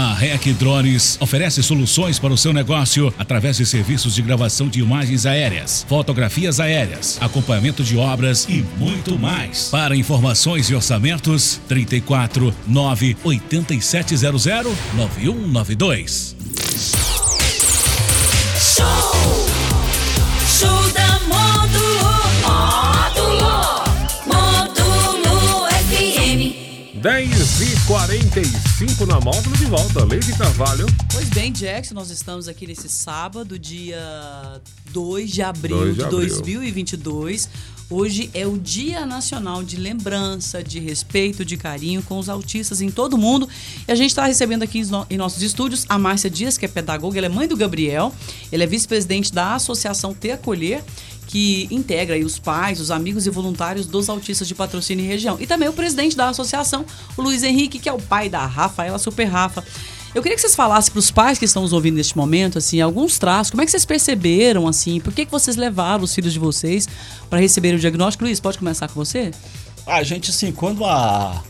[0.01, 4.81] A REC Drones oferece soluções para o seu negócio através de serviços de gravação de
[4.81, 9.69] imagens aéreas, fotografias aéreas, acompanhamento de obras e muito mais.
[9.69, 14.43] Para informações e orçamentos, 34 9 8700
[14.95, 16.35] 9192.
[18.59, 18.87] Show.
[20.59, 22.11] Show da Módulo.
[22.47, 23.85] Módulo.
[24.27, 26.55] Módulo FM.
[27.03, 27.77] 10 e
[28.81, 30.05] 45 na módulo de volta.
[30.07, 30.87] Leide Carvalho.
[31.13, 34.59] Pois bem, Jackson, nós estamos aqui nesse sábado, dia
[34.91, 36.19] 2 de abril 2 de abril.
[36.19, 37.49] 2022.
[37.91, 42.89] Hoje é o Dia Nacional de Lembrança, de respeito, de carinho com os autistas em
[42.91, 43.47] todo o mundo.
[43.87, 46.65] E a gente está recebendo aqui em no- em nossos estúdios a Márcia Dias, que
[46.65, 48.15] é pedagoga, ela é mãe do Gabriel,
[48.51, 50.83] ela é vice-presidente da Associação Ter Acolher,
[51.31, 55.37] que integra os pais, os amigos e voluntários dos autistas de patrocínio e região.
[55.39, 56.85] E também o presidente da associação,
[57.17, 59.63] o Luiz Henrique, que é o pai da Rafaela Super Rafa.
[60.13, 62.81] Eu queria que vocês falassem para os pais que estão nos ouvindo neste momento, assim,
[62.81, 63.53] alguns traços.
[63.53, 64.99] Como é que vocês perceberam, assim?
[64.99, 66.89] Por que, que vocês levaram os filhos de vocês
[67.29, 68.25] para receber o diagnóstico?
[68.25, 69.31] Luiz, pode começar com você?
[69.87, 71.41] A gente, assim, quando a.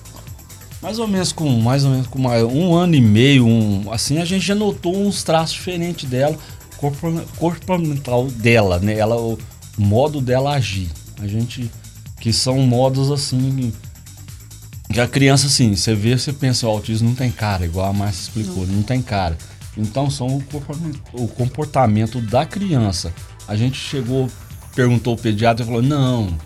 [0.82, 4.18] Mais ou menos com mais ou menos com uma- um ano e meio, um, assim,
[4.18, 6.36] a gente já notou uns traços diferentes dela,
[6.76, 8.98] corpo- comportamental dela, né?
[8.98, 9.38] Ela, o
[9.80, 10.88] modo dela agir.
[11.20, 11.70] A gente.
[12.20, 13.72] Que são modos assim.
[14.92, 17.92] Que a criança, assim, você vê, você pensa, o autismo não tem cara, igual a
[17.92, 19.38] Márcia explicou, não, tem cara.
[19.76, 23.14] Então são o comportamento, o comportamento da criança.
[23.46, 24.28] A gente chegou,
[24.74, 26.36] perguntou ao pediatra e falou, não,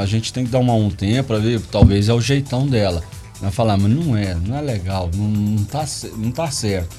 [0.00, 3.02] a gente tem que dar uma, um tempo para ver, talvez é o jeitão dela.
[3.40, 5.84] Vai falar, mas não é, não é legal, não, não, tá,
[6.16, 6.96] não tá certo.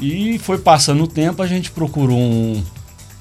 [0.00, 2.62] E foi passando o tempo, a gente procurou um.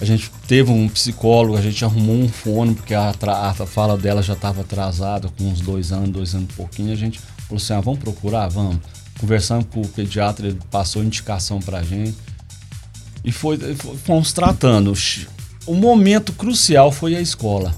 [0.02, 4.24] A gente teve um psicólogo, a gente arrumou um fone, porque a, a fala dela
[4.24, 6.92] já estava atrasada, com uns dois anos, dois anos e pouquinho.
[6.92, 8.48] A gente falou assim: ah, vamos procurar?
[8.48, 8.78] Vamos.
[9.20, 12.18] Conversando com o pediatra, ele passou indicação pra gente.
[13.24, 14.92] E foi, foi- fomos tratando.
[15.68, 17.72] O momento crucial foi a escola.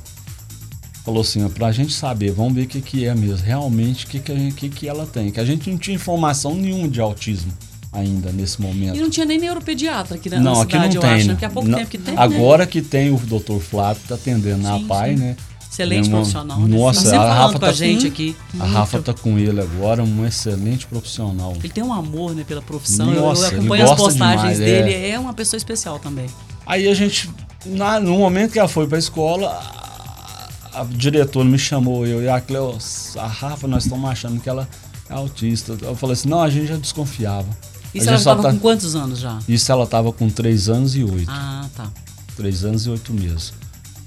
[1.03, 4.07] Falou assim, ó, pra gente saber, vamos ver o que, que é mesmo, realmente o
[4.07, 5.29] que, que, a que, que ela tem.
[5.29, 7.51] Que a gente não tinha informação nenhuma de autismo
[7.93, 8.95] ainda nesse momento.
[8.97, 11.12] E não tinha nem neuropediatra aqui na Não, na aqui cidade, não eu tem.
[11.17, 11.27] acho.
[11.27, 11.34] né?
[11.34, 12.17] Daqui a pouco Não- tempo que tem.
[12.17, 12.65] Agora né?
[12.65, 13.60] que tem o Dr.
[13.60, 15.36] Flávio que tá atendendo a Sim, pai, né?
[15.71, 16.77] Excelente irmão, profissional, né?
[16.77, 18.36] Nossa, Tá a Rafa com a tá gente aqui.
[18.60, 18.63] A.
[18.65, 21.53] Rafa tá com ele agora, um excelente profissional.
[21.58, 23.12] Ele tem um amor né, pela profissão.
[23.12, 24.93] Eu- Nossa, eu ele acompanho as postagens demais, dele.
[24.93, 25.10] é.
[25.12, 25.19] É.
[25.19, 26.27] uma pessoa especial também.
[26.65, 27.27] Aí a gente,
[27.65, 29.49] na- no momento que ela foi pra escola,
[30.73, 32.77] a, a diretora me chamou, eu e a Cleo,
[33.17, 34.67] a Rafa, nós estamos achando que ela
[35.10, 35.75] é autista.
[35.82, 37.47] Eu falei assim, não, a gente já desconfiava.
[37.93, 38.51] Isso ela estava tá...
[38.51, 39.39] com quantos anos já?
[39.47, 41.29] Isso ela estava com 3 anos e 8.
[41.29, 41.91] Ah, tá.
[42.36, 43.53] 3 anos e 8 meses.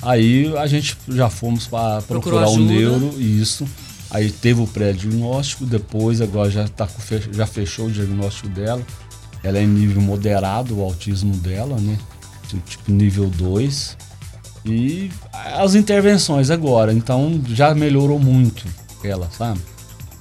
[0.03, 3.67] Aí a gente já fomos para procurar o neuro, isso.
[4.11, 6.89] Aí teve o pré-diagnóstico, depois agora já, tá,
[7.33, 8.83] já fechou o diagnóstico dela.
[9.43, 11.99] Ela é em nível moderado, o autismo dela, né?
[12.49, 13.97] Tipo nível 2.
[14.65, 18.65] E as intervenções agora, então já melhorou muito
[19.05, 19.61] ela, sabe?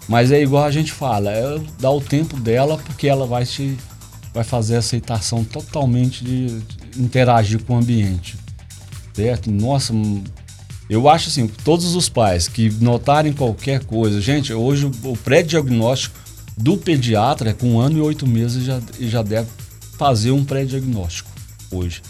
[0.07, 3.77] Mas é igual a gente fala, é dar o tempo dela porque ela vai te
[4.33, 8.35] vai fazer a aceitação totalmente de, de interagir com o ambiente.
[9.13, 9.49] Certo?
[9.49, 9.93] Nossa,
[10.89, 16.19] eu acho assim, todos os pais que notarem qualquer coisa, gente, hoje o pré-diagnóstico
[16.57, 19.47] do pediatra é com um ano e oito meses já, já deve
[19.97, 21.29] fazer um pré-diagnóstico
[21.71, 22.01] hoje.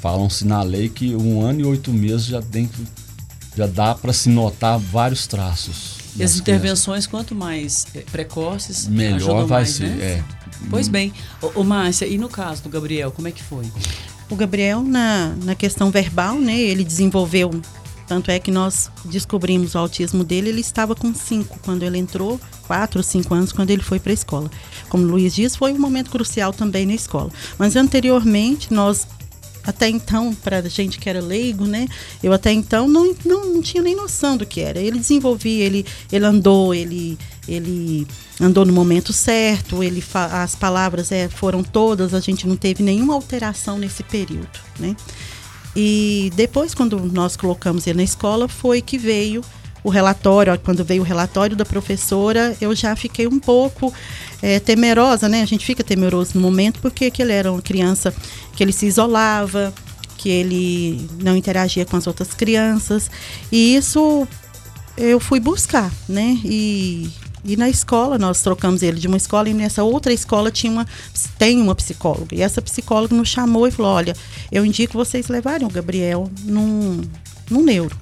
[0.00, 2.68] Falam-se na lei que um ano e oito meses já tem
[3.54, 5.97] já dá para se notar vários traços.
[6.16, 7.06] E as intervenções, crianças.
[7.06, 9.88] quanto mais eh, precoces, melhor vai mais, ser.
[9.88, 10.04] Né?
[10.04, 10.24] É.
[10.70, 11.12] Pois bem.
[11.40, 13.64] Ô, ô, Márcia, e no caso do Gabriel, como é que foi?
[14.30, 17.50] O Gabriel, na, na questão verbal, né, ele desenvolveu.
[18.06, 22.40] Tanto é que nós descobrimos o autismo dele, ele estava com cinco quando ele entrou,
[22.66, 24.50] quatro ou cinco anos quando ele foi para a escola.
[24.88, 27.30] Como o Luiz diz, foi um momento crucial também na escola.
[27.58, 29.06] Mas anteriormente, nós
[29.68, 31.86] até então, para gente que era leigo, né?
[32.22, 34.80] Eu até então não, não, não, tinha nem noção do que era.
[34.80, 38.06] Ele desenvolvia, ele, ele andou, ele, ele
[38.40, 43.12] andou no momento certo, ele as palavras é, foram todas, a gente não teve nenhuma
[43.12, 44.96] alteração nesse período, né?
[45.76, 49.44] E depois, quando nós colocamos ele na escola, foi que veio
[49.82, 53.92] o relatório, quando veio o relatório da professora, eu já fiquei um pouco
[54.42, 55.42] é, temerosa, né?
[55.42, 58.14] A gente fica temeroso no momento porque que ele era uma criança
[58.54, 59.72] que ele se isolava,
[60.16, 63.10] que ele não interagia com as outras crianças.
[63.50, 64.26] E isso
[64.96, 66.38] eu fui buscar, né?
[66.44, 67.08] E,
[67.44, 70.86] e na escola nós trocamos ele de uma escola e nessa outra escola tinha uma
[71.38, 72.34] tem uma psicóloga.
[72.34, 74.14] E essa psicóloga nos chamou e falou: "Olha,
[74.50, 77.00] eu indico vocês levarem o Gabriel num
[77.48, 77.96] num neuro".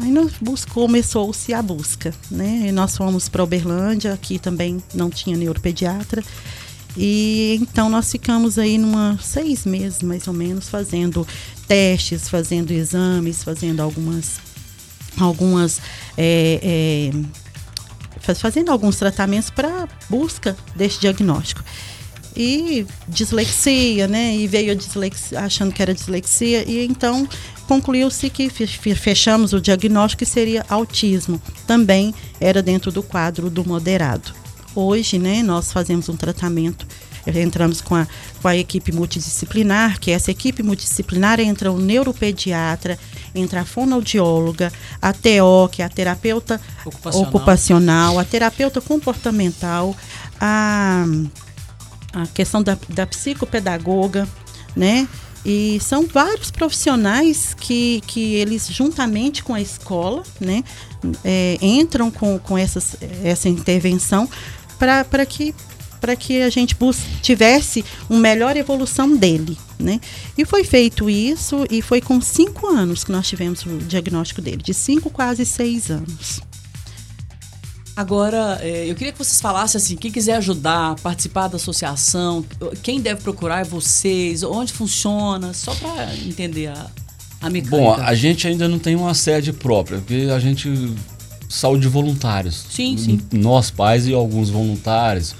[0.00, 2.64] Aí nós buscou, começou-se a busca, né?
[2.68, 6.22] E nós fomos para Uberlândia, aqui também não tinha neuropediatra.
[6.96, 11.26] E então nós ficamos aí numa seis meses mais ou menos fazendo
[11.68, 14.40] testes, fazendo exames, fazendo algumas
[15.18, 15.80] algumas
[16.16, 17.10] é,
[18.22, 21.62] é, fazendo alguns tratamentos para busca desse diagnóstico
[22.36, 24.34] e dislexia, né?
[24.36, 27.28] E veio a dislexia, achando que era dislexia, e então
[27.70, 31.40] concluiu-se que fechamos o diagnóstico que seria autismo.
[31.68, 34.32] Também era dentro do quadro do moderado.
[34.74, 36.84] Hoje, né, nós fazemos um tratamento
[37.26, 38.08] entramos com a,
[38.40, 42.98] com a equipe multidisciplinar, que essa equipe multidisciplinar entra o neuropediatra,
[43.34, 49.94] entra a fonoaudióloga, a TO, que é a terapeuta ocupacional, ocupacional a terapeuta comportamental,
[50.40, 51.04] a,
[52.14, 54.26] a questão da, da psicopedagoga,
[54.74, 55.06] né?
[55.44, 60.62] E são vários profissionais que, que eles, juntamente com a escola, né,
[61.24, 64.28] é, entram com, com essas, essa intervenção
[64.78, 65.54] para que
[66.00, 66.74] para que a gente
[67.20, 70.00] tivesse uma melhor evolução dele, né?
[70.36, 74.62] E foi feito isso e foi com cinco anos que nós tivemos o diagnóstico dele,
[74.62, 76.40] de cinco quase seis anos.
[78.00, 82.42] Agora, é, eu queria que vocês falassem assim, quem quiser ajudar, participar da associação,
[82.82, 86.86] quem deve procurar é vocês, onde funciona, só para entender a,
[87.42, 87.76] a mecânica.
[87.76, 90.94] Bom, a gente ainda não tem uma sede própria, porque a gente
[91.46, 92.64] saúde voluntários.
[92.70, 93.20] Sim, sim.
[93.32, 95.34] Nós pais e alguns voluntários,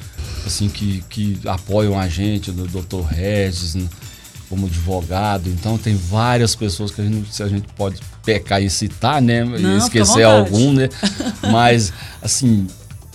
[0.45, 3.07] assim que, que apoiam a gente, do Dr.
[3.09, 3.89] Regis, né,
[4.51, 5.49] como advogado.
[5.49, 9.45] Então tem várias pessoas que a gente, a gente pode pecar e citar, né?
[9.45, 10.89] Não, e esquecer algum, né?
[11.51, 12.67] Mas, assim,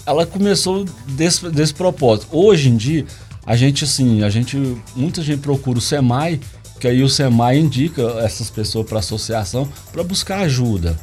[0.06, 2.28] ela começou desse, desse propósito.
[2.32, 3.06] Hoje em dia,
[3.46, 4.58] a gente, assim, a gente,
[4.96, 6.40] muita gente procura o SEMAI,
[6.80, 10.98] que aí o SEMAI indica essas pessoas para a associação para buscar ajuda.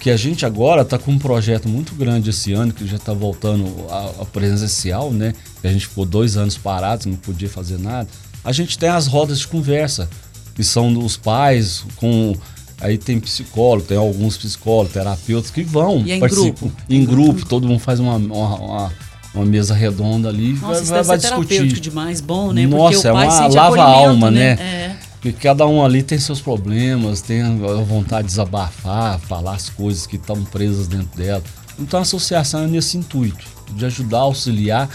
[0.00, 3.12] Que a gente agora está com um projeto muito grande esse ano, que já está
[3.12, 5.34] voltando a, a presencial, né?
[5.60, 8.08] Que a gente ficou dois anos parados, não podia fazer nada.
[8.44, 10.08] A gente tem as rodas de conversa,
[10.54, 12.34] que são dos pais com
[12.80, 16.02] Aí tem psicólogo, tem alguns psicólogos, terapeutas que vão.
[16.04, 16.72] E é em grupo?
[16.88, 18.92] Em grupo, todo mundo faz uma, uma, uma,
[19.34, 21.78] uma mesa redonda ali Nossa, vai, vai discutir.
[21.78, 22.66] demais, bom, né?
[22.66, 24.56] Nossa, é uma lava-alma, né?
[24.56, 24.62] né?
[24.62, 24.96] É.
[25.20, 30.06] Porque cada um ali tem seus problemas, tem a vontade de desabafar, falar as coisas
[30.06, 31.42] que estão presas dentro dela.
[31.78, 34.88] Então a associação é nesse intuito, de ajudar, auxiliar,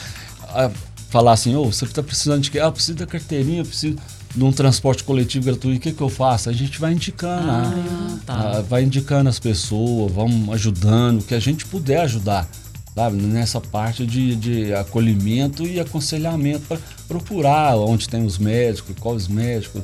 [1.09, 2.59] falar assim, oh, você está precisando de quê?
[2.59, 3.97] Ah, eu preciso da carteirinha, eu preciso
[4.35, 6.49] de um transporte coletivo gratuito, o que, que eu faço?
[6.49, 8.19] A gente vai indicando, ah, né?
[8.25, 8.61] tá.
[8.61, 12.47] vai indicando as pessoas, vamos ajudando, o que a gente puder ajudar.
[12.93, 13.21] sabe?
[13.21, 19.27] Nessa parte de, de acolhimento e aconselhamento para procurar onde tem os médicos, quais os
[19.29, 19.83] médicos.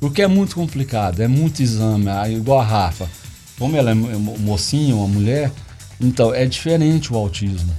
[0.00, 3.08] Porque é muito complicado, é muito exame, igual a Rafa.
[3.58, 5.52] Como ela é mocinha, uma mulher,
[6.00, 7.72] então é diferente o autismo,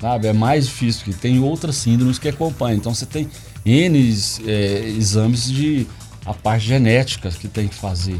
[0.00, 0.28] sabe?
[0.28, 2.78] É mais difícil, que tem outras síndromes que acompanham.
[2.78, 3.28] Então você tem
[3.64, 5.86] N é, exames de
[6.24, 8.18] a parte genética que tem que fazer.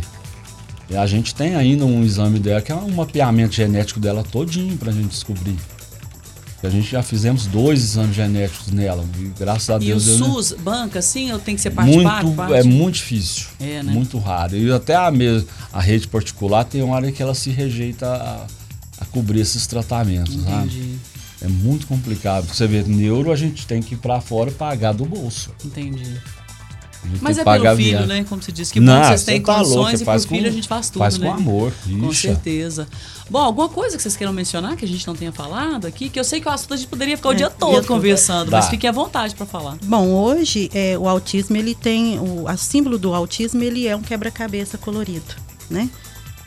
[0.88, 4.76] E a gente tem ainda um exame dela que é um mapeamento genético dela todinho
[4.76, 5.56] para a gente descobrir.
[6.62, 9.02] A gente já fizemos dois exames genéticos nela.
[9.18, 10.06] E graças a Deus.
[10.06, 12.52] E o SUS banca sim ou tem que ser parte muito, parte, parte?
[12.52, 13.46] É muito difícil.
[13.58, 13.92] É, né?
[13.92, 14.54] Muito raro.
[14.56, 18.46] E até a, mesma, a rede particular tem uma área que ela se rejeita a,
[19.00, 20.34] a cobrir esses tratamentos.
[20.34, 20.80] Entendi.
[20.80, 20.89] Sabe?
[21.42, 22.46] É muito complicado.
[22.46, 25.50] Você vê, neuro a gente tem que ir para fora pagar do bolso.
[25.64, 26.18] Entendi.
[27.20, 28.24] Mas é pelo filho, né?
[28.28, 30.68] Como você disse, que Não, vocês têm tá condições louco, e por filho a gente
[30.68, 31.26] faz tudo, faz né?
[31.28, 31.72] com amor.
[31.82, 32.28] Com Ixa.
[32.28, 32.86] certeza.
[33.28, 36.10] Bom, alguma coisa que vocês queiram mencionar que a gente não tenha falado aqui?
[36.10, 37.86] Que eu sei que o assunto a gente poderia ficar o É, dia dia todo
[37.86, 39.78] conversando, mas fiquem à vontade para falar.
[39.82, 44.02] Bom, hoje é, o autismo ele tem o a símbolo do autismo ele é um
[44.02, 45.34] quebra-cabeça colorido,
[45.70, 45.88] né?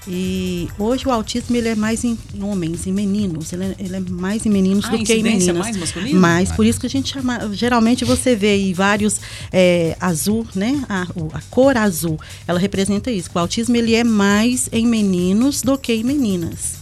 [0.07, 3.99] E hoje o autismo ele é mais em, homens, em meninos, ele é, ele é
[4.01, 5.57] mais em meninos Ah, do que em incidência é meninas.
[5.57, 6.19] mais masculina?
[6.19, 10.83] Mas por isso que a gente chama, geralmente você vê aí vários é, azul, né?
[10.89, 13.29] A, a cor azul, ela representa isso.
[13.33, 16.73] O autismo ele é mais em meninos do que em meninas.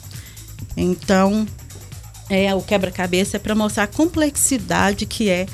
[0.75, 1.45] Então,
[2.29, 5.45] é o quebra-cabeça é para mostrar a complexidade que é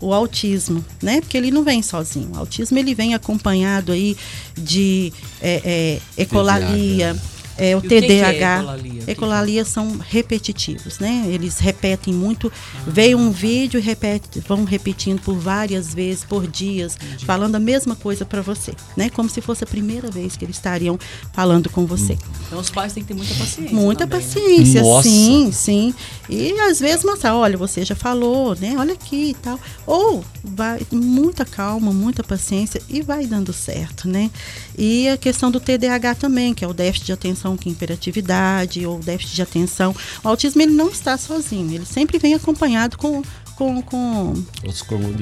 [0.00, 1.20] o autismo, né?
[1.20, 2.30] Porque ele não vem sozinho.
[2.34, 4.16] O autismo ele vem acompanhado aí
[4.56, 7.16] de é, é, ecolalia,
[7.56, 8.76] é, o o é TDAH.
[8.76, 11.24] que que Ecolalia são repetitivos, né?
[11.26, 12.52] Eles repetem muito.
[12.86, 17.96] Veio um vídeo e repete, vão repetindo por várias vezes, por dias, falando a mesma
[17.96, 19.08] coisa para você, né?
[19.10, 20.98] Como se fosse a primeira vez que eles estariam
[21.32, 22.18] falando com você.
[22.46, 23.74] Então os pais têm que ter muita paciência.
[23.74, 24.24] Muita também, né?
[24.24, 25.08] paciência, Nossa.
[25.08, 25.94] sim, sim.
[26.28, 28.76] E às vezes mostrar, olha, você já falou, né?
[28.78, 29.58] Olha aqui e tal.
[29.86, 34.30] Ou vai muita calma, muita paciência e vai dando certo, né?
[34.76, 38.97] E a questão do TDAH também, que é o déficit de atenção com hiperatividade ou
[38.98, 39.94] déficit de atenção.
[40.22, 43.22] O autismo ele não está sozinho, ele sempre vem acompanhado com
[43.56, 44.34] com, com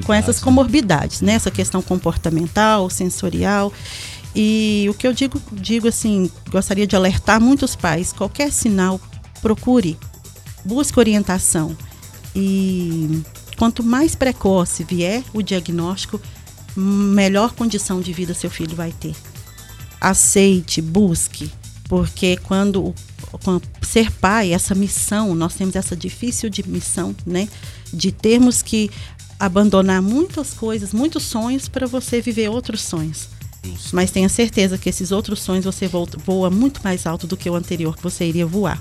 [0.05, 0.43] com essas né?
[0.43, 1.33] comorbidades, né?
[1.33, 3.73] Essa questão comportamental, sensorial.
[4.35, 9.01] E o que eu digo, digo assim, gostaria de alertar muitos pais, qualquer sinal,
[9.41, 9.97] procure,
[10.63, 11.75] busque orientação.
[12.35, 13.23] E
[13.57, 16.21] quanto mais precoce vier o diagnóstico,
[16.77, 19.15] melhor condição de vida seu filho vai ter.
[19.99, 21.51] Aceite, busque,
[21.89, 22.95] porque quando, o-
[23.43, 27.49] quando ser pai, essa missão, nós temos essa difícil de missão, né?
[27.93, 28.91] De termos que
[29.39, 33.29] abandonar muitas coisas, muitos sonhos para você viver outros sonhos.
[33.93, 35.89] Mas tenha certeza que esses outros sonhos você
[36.25, 38.81] voa muito mais alto do que o anterior que você iria voar.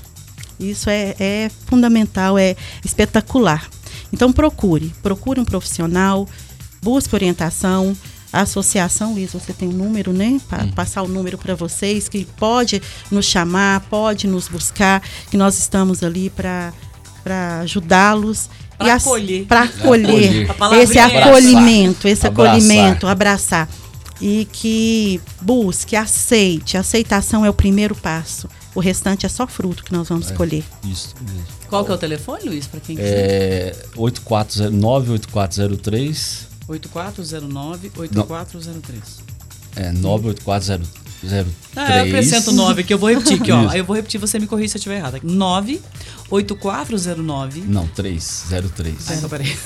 [0.60, 3.68] Isso é, é fundamental, é espetacular.
[4.14, 6.28] Então procure, procure um profissional,
[6.82, 7.96] busque orientação.
[8.36, 10.39] A associação, Luiz, você tem um número, né?
[10.50, 15.58] Pa- Passar o número para vocês, que pode nos chamar, pode nos buscar, que nós
[15.58, 16.74] estamos ali para
[17.62, 18.50] ajudá-los.
[18.78, 19.45] Pra E as- acolher.
[19.45, 20.52] Pra acolher.
[20.52, 20.82] Acolher.
[20.84, 22.52] Esse é acolhimento, esse Abraçar.
[22.56, 23.69] acolhimento, abraçar.
[24.21, 26.76] E que busque, aceite.
[26.78, 28.50] A aceitação é o primeiro passo.
[28.74, 30.63] O restante é só fruto que nós vamos escolher.
[30.84, 31.45] Isso mesmo.
[31.69, 33.12] Qual que é o telefone, Luiz, para quem quiser?
[33.30, 39.01] É 8409 8403 8409-8403.
[39.75, 41.06] é 98403
[41.75, 43.67] Ah, eu acrescento 9 aqui, eu vou repetir aqui, ó.
[43.69, 45.19] Aí eu vou repetir, você me corrige se eu estiver errado.
[45.23, 47.62] 98409.
[47.62, 49.58] Não, 303 Ah, então peraí.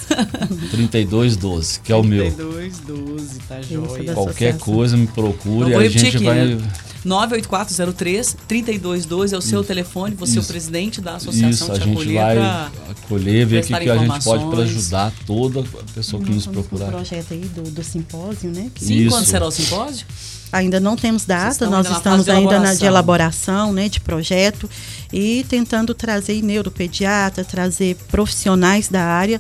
[0.72, 2.32] 3212, que é o meu.
[2.32, 4.14] 3212, tá joia.
[4.14, 6.72] Qualquer coisa me procure, vou a gente aqui, vai né?
[7.06, 10.48] 98403 3212 é o seu telefone, você é o Isso.
[10.52, 13.90] presidente da associação Isso, a de gente acolher vai pra- acolher, ver o que, que
[13.90, 16.88] a gente pode para ajudar toda pessoa que Nós nos com o procurar.
[16.92, 18.70] projeto aí do, do simpósio, né?
[18.74, 19.10] que Sim, Isso.
[19.16, 20.06] quando será o simpósio?
[20.52, 23.68] Ainda não temos data, nós ainda na estamos de ainda na de elaboração.
[23.68, 24.68] elaboração, né, de projeto
[25.14, 29.40] e tentando trazer neuropediatra, trazer profissionais da área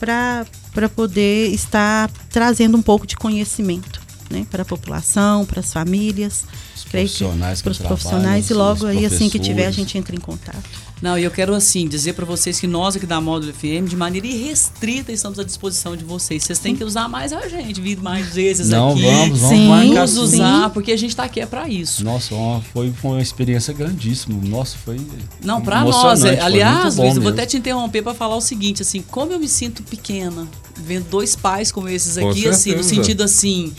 [0.00, 4.00] para para poder estar trazendo um pouco de conhecimento,
[4.30, 6.44] né, para a população, para as famílias,
[6.76, 10.14] Os profissionais que para os profissionais e logo aí assim que tiver a gente entra
[10.14, 10.88] em contato.
[11.00, 13.94] Não, e eu quero assim dizer para vocês que nós aqui da Módulo FM, de
[13.94, 16.42] maneira irrestrita, estamos à disposição de vocês.
[16.42, 19.02] Vocês têm que usar mais a gente, vir mais vezes Não, aqui.
[19.02, 20.18] vamos, vamos Sim, marcar Nos sim.
[20.18, 22.02] usar, porque a gente tá aqui é para isso.
[22.04, 24.40] Nossa, uma- foi, foi uma experiência grandíssima.
[24.48, 25.00] Nossa, foi.
[25.44, 26.24] Não, para nós.
[26.24, 29.38] é- Aliás, Luiz, eu vou até te interromper para falar o seguinte, assim, como eu
[29.38, 33.72] me sinto pequena, vendo dois pais como esses aqui, assim, no sentido assim,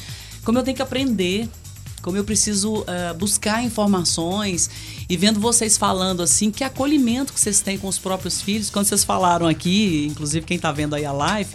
[0.43, 1.49] como eu tenho que aprender.
[2.01, 4.69] como eu preciso uh, buscar informações
[5.09, 8.85] e vendo vocês falando assim, que acolhimento que vocês têm com os próprios filhos, quando
[8.85, 11.49] vocês falaram aqui, inclusive quem está vendo aí a live,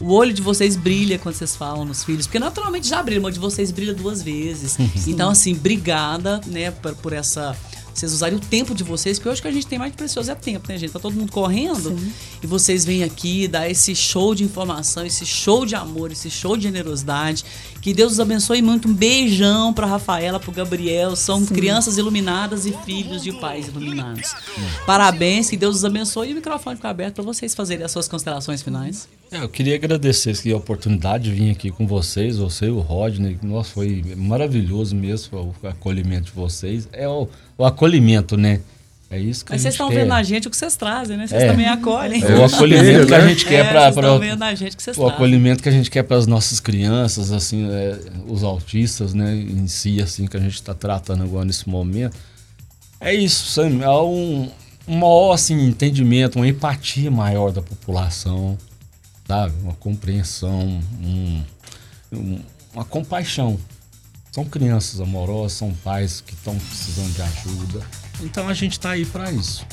[0.00, 3.34] o olho de vocês brilha quando vocês falam nos filhos, porque naturalmente já brilha, mas
[3.34, 4.76] de vocês brilha duas vezes.
[5.06, 7.56] então, assim, obrigada, né, por, por essa
[7.98, 10.30] vocês usarem o tempo de vocês, porque hoje que a gente tem mais de precioso
[10.30, 10.92] é tempo, né, gente?
[10.92, 12.12] Tá todo mundo correndo Sim.
[12.42, 16.56] e vocês vêm aqui dar esse show de informação, esse show de amor, esse show
[16.56, 17.44] de generosidade.
[17.80, 18.88] Que Deus os abençoe muito.
[18.88, 21.14] Um beijão para Rafaela, para Gabriel.
[21.16, 21.54] São Sim.
[21.54, 24.34] crianças iluminadas e filhos de pais iluminados.
[24.84, 28.08] Parabéns, que Deus os abençoe e o microfone fica aberto para vocês fazerem as suas
[28.08, 29.08] considerações finais.
[29.30, 33.38] É, eu queria agradecer a oportunidade de vir aqui com vocês, você e o Rodney.
[33.42, 36.88] Nossa, foi maravilhoso mesmo o acolhimento de vocês.
[36.92, 37.28] É o,
[37.58, 38.60] o acolhimento, né?
[39.10, 41.26] É isso que Mas vocês estão vendo a gente o que vocês trazem, né?
[41.26, 41.48] Vocês é.
[41.48, 42.22] também acolhem.
[42.22, 43.80] É o acolhimento que a gente quer é, para.
[43.80, 45.14] Vocês estão vendo a gente que vocês O trazem.
[45.14, 49.34] acolhimento que a gente quer para as nossas crianças, assim, é, os autistas, né?
[49.34, 52.16] Em si, assim, que a gente está tratando agora nesse momento.
[53.00, 53.82] É isso, sabe?
[53.82, 54.50] É um,
[54.86, 58.58] um maior, assim, entendimento, uma empatia maior da população,
[59.26, 59.54] sabe?
[59.62, 61.42] Uma compreensão, um,
[62.12, 62.40] um,
[62.74, 63.58] uma compaixão.
[64.32, 67.86] São crianças amorosas, são pais que estão precisando de ajuda
[68.20, 69.66] então a gente está aí para isso.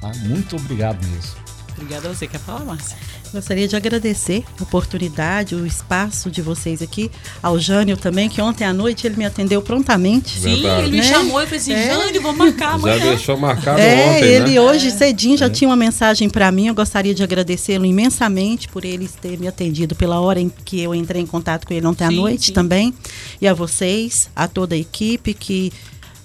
[0.00, 0.12] Tá?
[0.24, 1.40] Muito obrigado mesmo.
[1.72, 2.26] Obrigada a você.
[2.26, 2.96] Quer falar, Márcia?
[3.32, 7.10] Gostaria de agradecer a oportunidade, o espaço de vocês aqui,
[7.42, 10.38] ao Jânio também, que ontem à noite ele me atendeu prontamente.
[10.38, 10.82] Sim, Verdade.
[10.82, 11.02] ele me né?
[11.02, 11.86] chamou e falou assim: é.
[11.86, 12.98] Jânio, vamos marcar amanhã.
[12.98, 14.24] Já deixou marcado é, ontem.
[14.24, 14.60] Ele né?
[14.60, 14.90] hoje é.
[14.90, 15.50] cedinho já é.
[15.50, 16.66] tinha uma mensagem para mim.
[16.66, 20.94] Eu gostaria de agradecê-lo imensamente por ele ter me atendido pela hora em que eu
[20.94, 22.52] entrei em contato com ele ontem sim, à noite sim.
[22.52, 22.92] também.
[23.40, 25.72] E a vocês, a toda a equipe que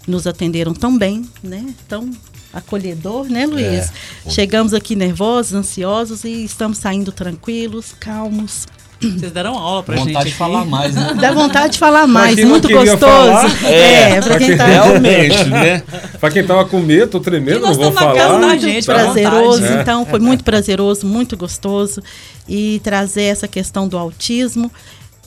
[0.06, 1.66] nos atenderam tão bem, né?
[1.88, 2.10] Tão
[2.58, 3.92] acolhedor, né, Luiz?
[4.26, 4.30] É.
[4.30, 8.66] Chegamos aqui nervosos, ansiosos e estamos saindo tranquilos, calmos.
[9.00, 10.16] Vocês deram aula pra vontade gente.
[10.16, 11.14] Vontade de falar mais, né?
[11.22, 12.98] Dá vontade de falar mais, muito gostoso.
[12.98, 14.66] Falar, é, é, pra quem tá...
[14.66, 15.84] Realmente, né?
[16.20, 18.16] pra quem tava com medo, tô tremendo, não vou falar.
[18.16, 22.02] Casa da gente, prazeroso, então foi muito prazeroso, muito gostoso.
[22.50, 24.72] E trazer essa questão do autismo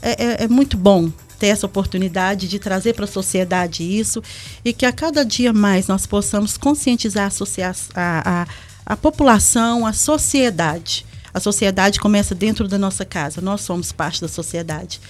[0.03, 1.11] é, é, é muito bom
[1.41, 4.23] ter essa oportunidade de trazer para a sociedade isso
[4.63, 7.33] e que a cada dia mais nós possamos conscientizar
[7.95, 8.47] a, a,
[8.85, 11.07] a, população, a sociedade.
[11.33, 15.01] A sociedade começa dentro da nossa casa, nós somos parte da sociedade.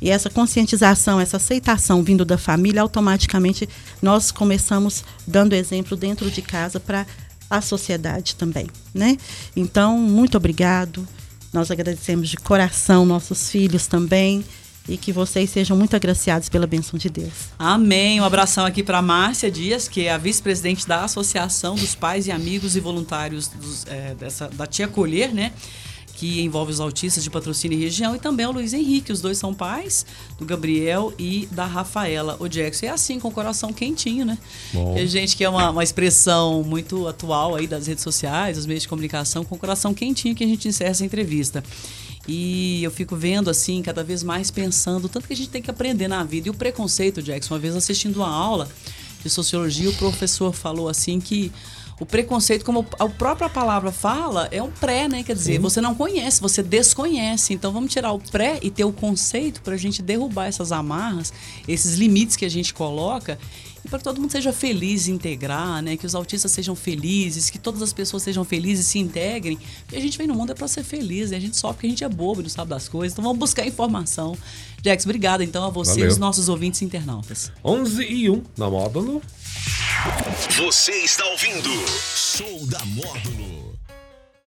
[0.00, 3.68] E essa conscientização, essa aceitação vindo da família, automaticamente
[4.00, 7.04] nós começamos dando exemplo dentro de casa para
[7.50, 9.18] a sociedade também, né?
[9.56, 11.06] Então, muito obrigado.
[11.52, 14.44] Nós agradecemos de coração nossos filhos também
[14.88, 17.32] e que vocês sejam muito agraciados pela bênção de Deus.
[17.58, 18.20] Amém.
[18.20, 22.32] Um abração aqui para Márcia Dias, que é a vice-presidente da Associação dos Pais e
[22.32, 25.52] Amigos e Voluntários dos, é, dessa, da Tia Colher, né?
[26.20, 29.10] que envolve os autistas de patrocínio e região, e também o Luiz Henrique.
[29.10, 30.04] Os dois são pais
[30.38, 32.36] do Gabriel e da Rafaela.
[32.38, 34.36] O Jackson é assim, com o coração quentinho, né?
[34.70, 34.98] Bom.
[34.98, 38.66] E a gente que é uma, uma expressão muito atual aí das redes sociais, dos
[38.66, 41.64] meios de comunicação, com o coração quentinho que a gente encerra essa entrevista.
[42.28, 45.70] E eu fico vendo assim, cada vez mais pensando, tanto que a gente tem que
[45.70, 46.48] aprender na vida.
[46.48, 48.68] E o preconceito, Jackson, uma vez assistindo uma aula
[49.22, 51.52] de sociologia, o professor falou assim que
[52.00, 55.22] o preconceito, como a própria palavra fala, é um pré, né?
[55.22, 55.58] Quer dizer, Sim.
[55.58, 57.52] você não conhece, você desconhece.
[57.52, 61.30] Então vamos tirar o pré e ter o conceito para a gente derrubar essas amarras,
[61.68, 63.38] esses limites que a gente coloca
[63.84, 65.96] e para que todo mundo seja feliz e integrar, né?
[65.96, 69.58] Que os autistas sejam felizes, que todas as pessoas sejam felizes e se integrem.
[69.92, 71.36] E a gente vem no mundo é para ser feliz, né?
[71.36, 73.12] A gente sofre porque a gente é bobo, não sabe das coisas.
[73.12, 74.36] Então vamos buscar informação.
[74.84, 77.52] Jax, obrigada então a você e os nossos ouvintes internautas.
[77.64, 79.22] 11 e 1 na Módulo.
[80.56, 81.68] Você está ouvindo
[82.16, 83.59] Show da Módulo.